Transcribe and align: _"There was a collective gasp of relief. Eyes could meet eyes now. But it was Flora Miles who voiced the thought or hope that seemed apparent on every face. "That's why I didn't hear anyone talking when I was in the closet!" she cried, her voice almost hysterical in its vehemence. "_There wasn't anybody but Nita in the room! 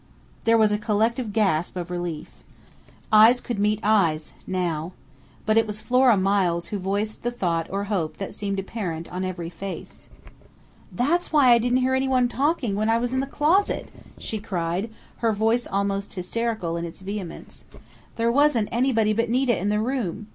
_"There 0.45 0.57
was 0.57 0.71
a 0.71 0.79
collective 0.79 1.31
gasp 1.31 1.75
of 1.77 1.91
relief. 1.91 2.33
Eyes 3.11 3.39
could 3.39 3.59
meet 3.59 3.79
eyes 3.83 4.33
now. 4.47 4.93
But 5.45 5.59
it 5.59 5.67
was 5.67 5.79
Flora 5.79 6.17
Miles 6.17 6.69
who 6.69 6.79
voiced 6.79 7.21
the 7.21 7.29
thought 7.29 7.67
or 7.69 7.83
hope 7.83 8.17
that 8.17 8.33
seemed 8.33 8.57
apparent 8.57 9.11
on 9.11 9.23
every 9.23 9.51
face. 9.51 10.09
"That's 10.91 11.31
why 11.31 11.49
I 11.51 11.59
didn't 11.59 11.81
hear 11.85 11.93
anyone 11.93 12.27
talking 12.27 12.73
when 12.75 12.89
I 12.89 12.97
was 12.97 13.13
in 13.13 13.19
the 13.19 13.27
closet!" 13.27 13.89
she 14.17 14.39
cried, 14.39 14.89
her 15.17 15.31
voice 15.33 15.67
almost 15.67 16.13
hysterical 16.15 16.77
in 16.77 16.85
its 16.85 17.01
vehemence. 17.01 17.65
"_There 18.17 18.33
wasn't 18.33 18.69
anybody 18.71 19.13
but 19.13 19.29
Nita 19.29 19.55
in 19.55 19.69
the 19.69 19.79
room! 19.79 20.29